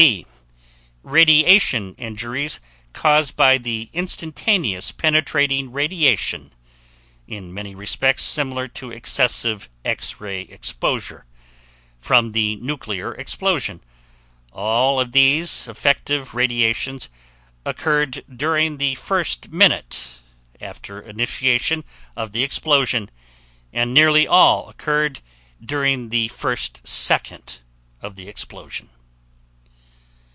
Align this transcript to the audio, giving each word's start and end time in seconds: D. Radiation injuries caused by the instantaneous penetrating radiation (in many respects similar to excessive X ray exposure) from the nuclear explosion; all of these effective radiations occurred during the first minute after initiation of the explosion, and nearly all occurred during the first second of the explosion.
D. 0.01 0.25
Radiation 1.03 1.93
injuries 1.93 2.59
caused 2.91 3.35
by 3.35 3.59
the 3.59 3.91
instantaneous 3.93 4.91
penetrating 4.91 5.71
radiation 5.71 6.53
(in 7.27 7.53
many 7.53 7.75
respects 7.75 8.23
similar 8.23 8.67
to 8.69 8.89
excessive 8.89 9.69
X 9.85 10.19
ray 10.19 10.41
exposure) 10.41 11.27
from 11.99 12.31
the 12.31 12.55
nuclear 12.55 13.13
explosion; 13.13 13.79
all 14.51 14.99
of 14.99 15.11
these 15.11 15.67
effective 15.67 16.33
radiations 16.33 17.07
occurred 17.63 18.23
during 18.35 18.77
the 18.77 18.95
first 18.95 19.49
minute 19.49 20.17
after 20.59 20.99
initiation 20.99 21.83
of 22.15 22.31
the 22.31 22.41
explosion, 22.41 23.07
and 23.71 23.93
nearly 23.93 24.27
all 24.27 24.67
occurred 24.67 25.19
during 25.63 26.09
the 26.09 26.27
first 26.29 26.87
second 26.87 27.59
of 28.01 28.15
the 28.15 28.27
explosion. 28.27 28.89